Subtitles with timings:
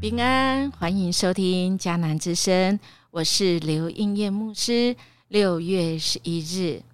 [0.00, 2.78] 平安，欢迎收听迦南之声，
[3.10, 4.94] 我是刘应叶牧师。
[5.26, 6.84] 六月十一日，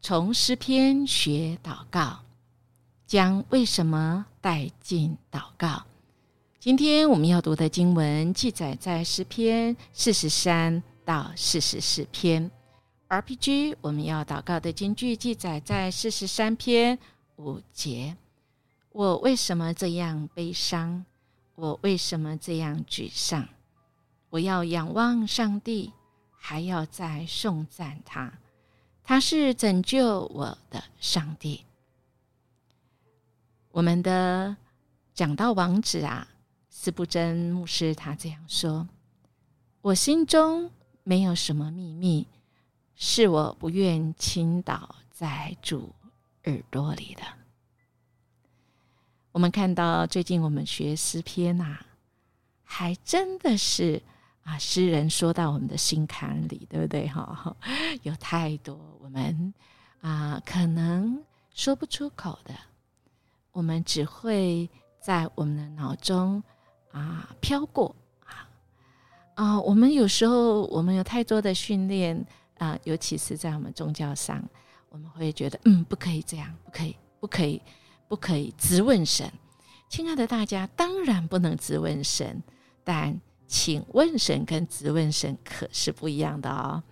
[0.00, 2.20] 从诗篇学祷告，
[3.08, 5.82] 将为什么带进祷告？
[6.60, 12.48] 今天我们要读的经文记载在诗篇四十三到四十四篇。
[13.08, 16.96] RPG 我们要祷告的经句记载在四十三篇
[17.38, 18.16] 五节。
[18.92, 21.04] 我为什么这样悲伤？
[21.56, 23.48] 我为什么这样沮丧？
[24.30, 25.92] 我要仰望上帝，
[26.30, 28.32] 还要再颂赞他。
[29.02, 31.64] 他是拯救我的上帝。
[33.70, 34.56] 我们的
[35.14, 36.28] 讲道王子啊，
[36.68, 38.86] 斯布真牧师他这样说
[39.80, 40.70] ：“我心中
[41.04, 42.26] 没有什么秘密，
[42.96, 45.94] 是我不愿倾倒在主
[46.44, 47.22] 耳朵里的。”
[49.36, 51.76] 我们看到最近我们学诗篇呐，
[52.64, 54.02] 还真的是
[54.44, 57.06] 啊，诗人说到我们的心坎里，对不对？
[57.08, 57.54] 哈，
[58.02, 59.52] 有太多我们
[60.00, 61.22] 啊可能
[61.54, 62.54] 说不出口的，
[63.52, 64.66] 我们只会
[65.02, 66.42] 在我们的脑中
[66.90, 67.94] 啊飘过
[68.24, 68.48] 啊
[69.34, 69.60] 啊。
[69.60, 72.24] 我们有时候我们有太多的训练
[72.56, 74.42] 啊，尤其是在我们宗教上，
[74.88, 77.60] 我们会觉得嗯，不可以这样，不可以，不可以。
[78.08, 79.30] 不可以直问神，
[79.88, 82.42] 亲爱的大家，当然不能直问神，
[82.84, 86.82] 但请问神跟直问神可是不一样的哦。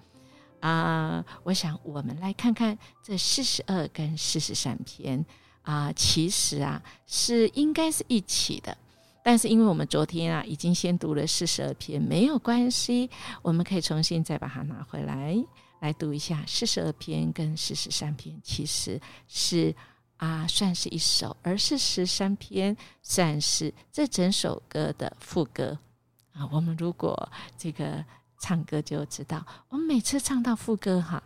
[0.60, 5.24] 啊，我想我们来看看这四十二跟四十三篇
[5.62, 8.76] 啊，其实啊是应该是一起的，
[9.22, 13.08] 但是因为我们昨天啊已经先读了四十二篇，没有关系，
[13.42, 15.36] 我们可以重新再把它拿回来
[15.80, 19.72] 来读一下四十二篇跟四十三篇，其实是。
[20.16, 25.76] 啊，算是一首，而是十三篇，算是这整首歌的副歌
[26.32, 26.48] 啊。
[26.52, 28.02] 我们如果这个
[28.38, 31.22] 唱歌就知道，我们每次唱到副歌哈，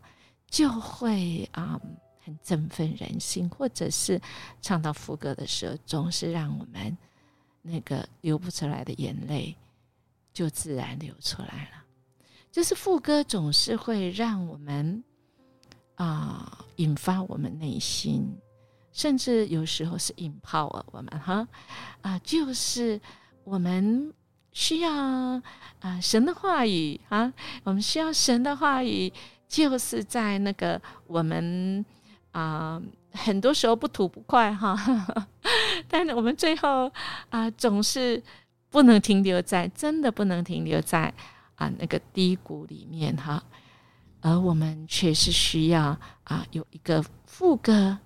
[0.48, 1.78] 就会啊
[2.24, 4.20] 很振奋人心，或者是
[4.62, 6.96] 唱到副歌的时候，总是让我们
[7.62, 9.54] 那个流不出来的眼泪
[10.32, 11.84] 就自然流出来了。
[12.50, 15.04] 就是副歌总是会让我们
[15.94, 18.26] 啊引发我们内心。
[18.98, 21.46] 甚至有时候是引炮啊，我们哈
[22.02, 23.00] 啊，就是
[23.44, 24.12] 我们
[24.50, 27.32] 需要啊神的话语啊，
[27.62, 29.12] 我们需要神的话语，
[29.46, 31.86] 就是在那个我们
[32.32, 32.82] 啊
[33.12, 34.76] 很多时候不吐不快哈，
[35.86, 36.92] 但是我们最后
[37.28, 38.20] 啊总是
[38.68, 41.14] 不能停留在真的不能停留在
[41.54, 43.40] 啊那个低谷里面哈，
[44.22, 47.96] 而我们却是需要啊有一个副歌。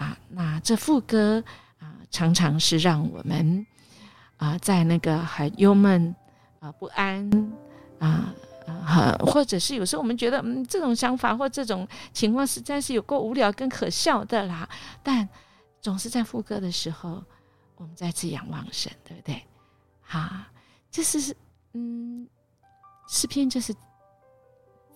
[0.00, 1.44] 啊，那这副歌
[1.78, 3.66] 啊，常常是让我们
[4.38, 6.14] 啊，在那个很忧闷
[6.58, 7.30] 啊、不安
[7.98, 8.34] 啊
[8.66, 14.66] 啊，或者是有时候我们觉得，嗯，这种想法或这种情况实在是有够无聊跟可笑的啦。
[15.02, 15.28] 但
[15.82, 17.22] 总是在副歌的时候，
[17.76, 19.44] 我们再次仰望神，对不对？
[20.00, 20.46] 哈，
[20.90, 21.36] 这是
[21.74, 22.26] 嗯，
[23.06, 23.74] 诗篇就是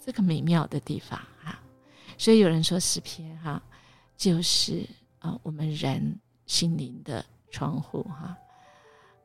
[0.03, 1.59] 这个美妙的地方哈。
[2.17, 3.63] 所以有人说诗篇哈。
[4.17, 4.89] 就是
[5.19, 8.37] 啊，我们人心灵的窗户哈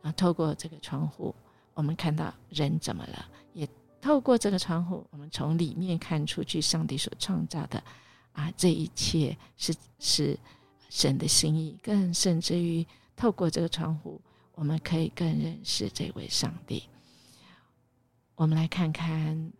[0.01, 1.33] 啊，透过这个窗户，
[1.73, 3.29] 我们看到人怎么了？
[3.53, 3.67] 也
[4.01, 7.83] 透过这个窗户，我们从里面看出去，上帝所创造的
[8.33, 10.37] 啊，这一切是是
[10.89, 11.77] 神的心意。
[11.83, 12.85] 更甚至于，
[13.15, 14.19] 透过这个窗户，
[14.55, 16.83] 我们可以更认识这位上帝。
[18.35, 19.51] 我们来看看，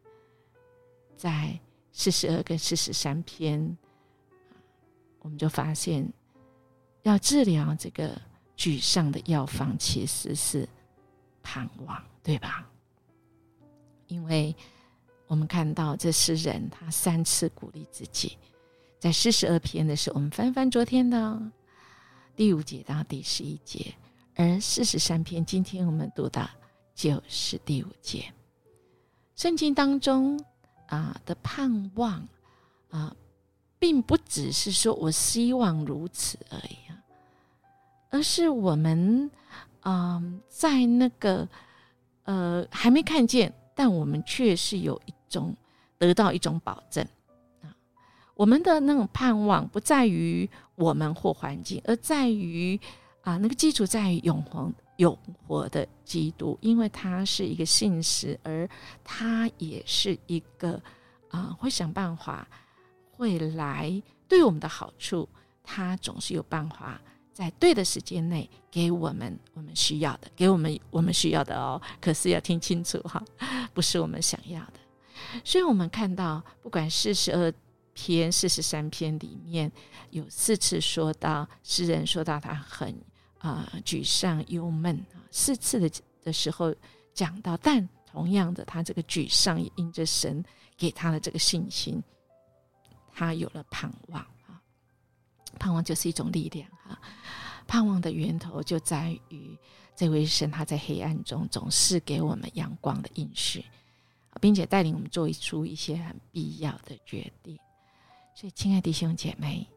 [1.16, 1.60] 在
[1.92, 3.78] 四十二跟四十三篇。
[5.22, 6.12] 我们就发现，
[7.04, 8.20] 要治疗这个
[8.58, 10.68] 沮丧的药方其实是
[11.44, 12.68] 盼望，对吧？
[14.08, 14.56] 因为
[15.28, 18.38] 我们看到这诗人他三次鼓励自己，
[18.98, 21.40] 在四十二篇的时候，我们翻翻昨天的
[22.36, 23.94] 第五节到第十一节，
[24.36, 26.50] 而四十三篇今天我们读的
[26.96, 28.34] 就是第五节。
[29.36, 30.44] 圣经当中
[30.88, 32.28] 啊的盼望
[32.90, 33.16] 啊。
[33.80, 37.00] 并不只是说我希望如此而已啊，
[38.10, 39.32] 而是我们
[39.84, 41.48] 嗯，在那个
[42.24, 45.56] 呃还没看见，但我们却是有一种
[45.98, 47.08] 得到一种保证
[47.62, 47.72] 啊。
[48.36, 52.78] 我们的那种盼望不在于我们或环境，而在于
[53.22, 55.18] 啊那个基础在于永恒永
[55.48, 58.70] 活的基督，因为他是一个信实，而
[59.06, 60.82] 他也是一个
[61.30, 62.46] 啊会想办法。
[63.20, 65.28] 会来对我们的好处，
[65.62, 67.00] 他总是有办法
[67.34, 71.82] 在对的时间内给我们我们需要的，给我们我们需要的哦。
[72.00, 73.22] 可是要听清楚哈，
[73.74, 74.74] 不是我们想要的。
[75.44, 77.54] 所以，我们看到，不管四十二
[77.94, 79.70] 篇、四十三篇里面
[80.12, 82.96] 有四次说到诗人说到他很
[83.38, 85.92] 啊沮丧、忧闷啊，四次的
[86.24, 86.74] 的时候
[87.14, 90.44] 讲到，但同样的，他这个沮丧也因着神
[90.78, 92.02] 给他的这个信心，
[93.20, 94.62] 他有了盼望啊。
[95.60, 97.00] 盼望就是一种力量啊，
[97.68, 99.58] 盼望的源头就在于
[99.96, 103.66] 这位神，他在黑暗中总是给我们阳光的应许。
[104.40, 107.60] 并且带领我们做出一些很必要的决定，
[108.34, 109.68] 所以，亲爱的弟兄姐妹，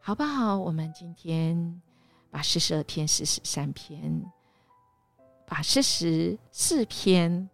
[0.00, 0.56] 好不好？
[0.56, 1.82] 我们今天
[2.30, 4.22] 把四十二篇、四十三篇，
[5.44, 7.48] 把四十四篇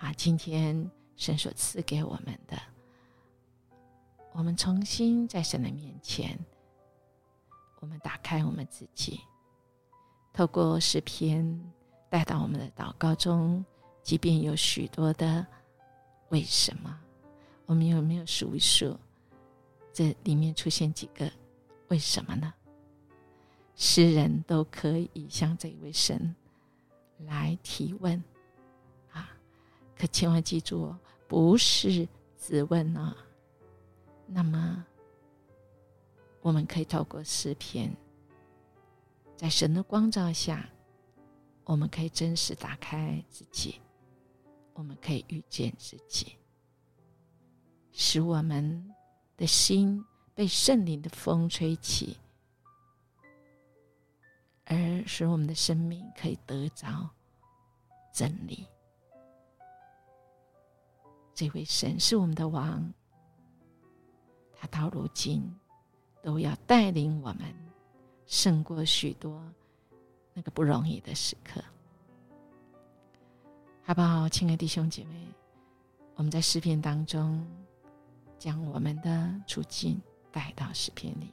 [0.00, 2.60] 啊，今天神所赐给我们的，
[4.34, 6.36] 我们重新在神的面前，
[7.78, 9.20] 我们打开我们自己，
[10.32, 11.72] 透过诗篇
[12.10, 13.64] 带到我们的祷告中。
[14.02, 15.46] 即便有许多的
[16.30, 16.98] 为什么，
[17.64, 18.98] 我们有没有数一数？
[19.92, 21.30] 这里面出现几个
[21.86, 22.52] 为什么呢？
[23.76, 26.34] 诗人都可以向这位神
[27.20, 28.22] 来提问
[29.12, 29.30] 啊！
[29.96, 30.98] 可千万记住哦，
[31.28, 32.06] 不是
[32.36, 33.16] 自问啊。
[34.26, 34.84] 那么，
[36.40, 37.94] 我们可以透过诗篇，
[39.36, 40.68] 在神的光照下，
[41.64, 43.80] 我们可以真实打开自己。
[44.76, 46.36] 我们可以遇见自己，
[47.92, 48.92] 使我们
[49.36, 50.04] 的心
[50.34, 52.18] 被圣灵的风吹起，
[54.64, 54.76] 而
[55.06, 57.08] 使我们的生命可以得着
[58.12, 58.66] 真理。
[61.32, 62.92] 这位神是我们的王，
[64.68, 65.42] 到如今
[66.22, 67.54] 都要带领我们
[68.26, 69.42] 胜过许多
[70.32, 71.62] 那个不容易的时刻。
[73.82, 75.28] 好不好，亲爱的弟兄姐妹？
[76.14, 77.46] 我们在诗篇当中，
[78.38, 80.00] 将我们的处境
[80.32, 81.32] 带到诗篇里。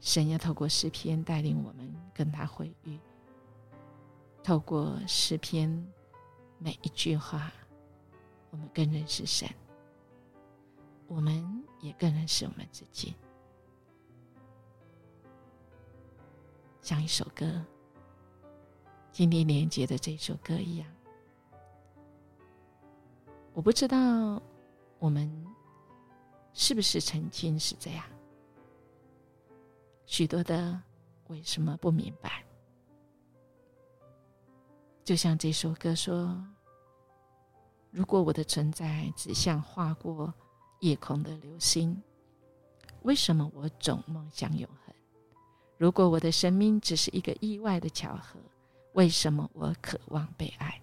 [0.00, 2.98] 神要透过诗篇带领我们跟他会遇，
[4.42, 5.70] 透过诗篇
[6.58, 7.52] 每一句话，
[8.50, 9.48] 我们更认识神，
[11.14, 13.14] 我们也更认识我们自己，
[16.80, 17.64] 像一首歌。
[19.12, 20.88] 今天连接的这首歌一样，
[23.52, 24.42] 我不知道
[24.98, 25.30] 我们
[26.52, 28.04] 是不是曾经是这样，
[30.04, 30.82] 许多的
[31.28, 32.44] 为什么不明白？
[35.04, 36.44] 就像这首歌说
[37.92, 40.34] ：“如果我的存在只像划过
[40.84, 42.02] 夜空的流星，
[43.02, 44.94] 为什么我总梦想永恒？
[45.78, 48.38] 如果我的生命只是一个意外的巧合。”
[48.94, 50.80] 为什么我渴望被爱？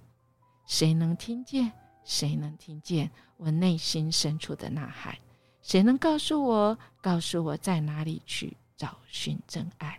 [0.66, 1.72] 谁能听见？
[2.04, 5.18] 谁能听见我内心深处的呐喊？
[5.62, 6.78] 谁能告诉我？
[7.02, 9.98] 告诉我在哪里去找寻真爱？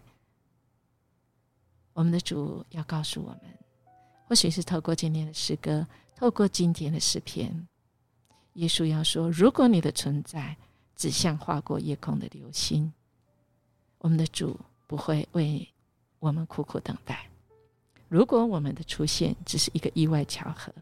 [1.94, 3.40] 我们的主要告诉我们，
[4.26, 7.66] 或许是透过今天的诗歌，透过今天的诗篇，
[8.54, 10.56] 耶稣要说：如果你的存在
[10.94, 12.92] 只像划过夜空的流星，
[13.98, 15.68] 我们的主不会为
[16.18, 17.28] 我们苦苦等待。
[18.08, 20.72] 如果我们的出现只是一个意外巧合，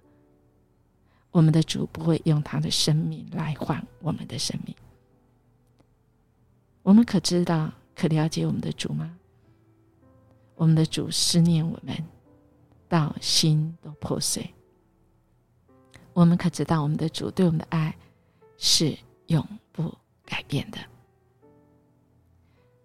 [1.31, 4.75] 我们的主不会用他的生命来换我们的生命。
[6.83, 9.17] 我们可知道、可了解我们的主吗？
[10.57, 11.97] 我们的主思念我们
[12.89, 14.53] 到心都破碎。
[16.13, 17.97] 我们可知道我们的主对我们的爱
[18.57, 20.79] 是永不改变的。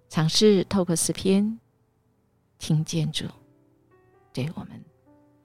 [0.10, 1.60] 尝试透过诗篇
[2.58, 3.26] 听见主。
[4.32, 4.84] 对我们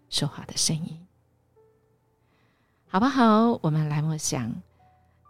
[0.08, 1.06] 说话的声音，
[2.88, 3.56] 好不好？
[3.62, 4.52] 我们来默想，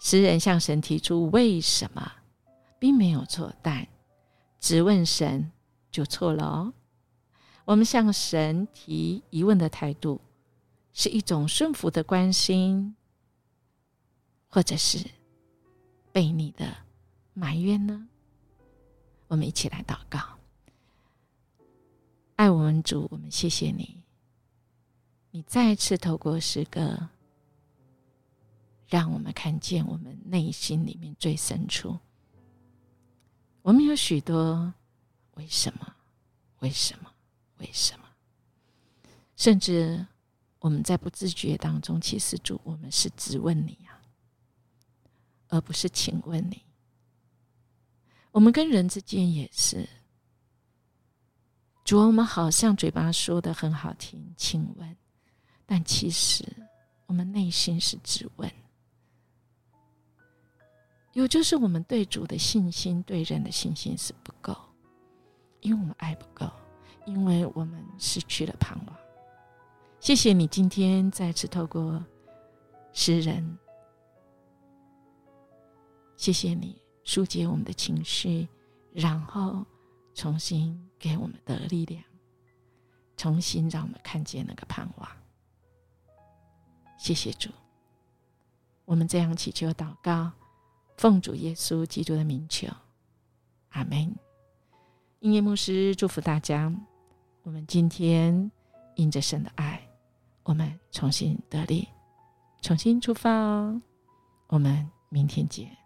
[0.00, 2.10] 诗人向神提出为什么，
[2.78, 3.86] 并没有错，但
[4.58, 5.52] 只问神
[5.90, 6.72] 就错了哦。
[7.66, 10.18] 我们向神提疑问的态度，
[10.92, 12.94] 是一种顺服的关心，
[14.48, 14.98] 或者是
[16.12, 16.76] 被你的
[17.32, 18.08] 埋怨呢？
[19.28, 20.20] 我们一起来祷告。
[22.36, 24.02] 爱我们主，我们谢谢你。
[25.30, 27.08] 你再次透过诗歌，
[28.88, 31.98] 让我们看见我们内心里面最深处。
[33.62, 34.74] 我们有许多
[35.34, 35.94] 为什么？
[36.60, 37.12] 为什么？
[37.58, 38.04] 为什么？
[39.36, 40.04] 甚至
[40.60, 43.98] 我们在不自觉当中，其实主，我们是质问你啊，
[45.48, 46.62] 而不是请问你。
[48.30, 49.88] 我们跟人之间也是。
[51.82, 54.96] 主，我们好像嘴巴说的很好听，请问，
[55.66, 56.44] 但其实
[57.06, 58.48] 我们内心是质问。
[61.14, 64.54] 有就是我们对主的信心，对人的信心是不够，
[65.60, 66.48] 因为我们爱不够，
[67.06, 68.96] 因为我们失去了盼望。
[70.00, 72.02] 谢谢你今天再次透过
[72.94, 73.58] 诗人，
[76.16, 78.48] 谢谢你疏解我们的情绪，
[78.92, 79.64] 然后
[80.14, 82.02] 重新给我们的力量，
[83.14, 85.08] 重新让我们看见那个盼望。
[86.96, 87.50] 谢谢主，
[88.86, 90.32] 我们这样祈求祷告。
[90.96, 92.68] 奉主耶稣基督的名求，
[93.70, 94.16] 阿门。
[95.20, 96.74] 音乐牧师祝福大家。
[97.42, 98.50] 我们今天
[98.96, 99.88] 因着神的爱，
[100.42, 101.88] 我们重新得力，
[102.62, 103.80] 重新出发哦。
[104.48, 105.79] 我们明天见。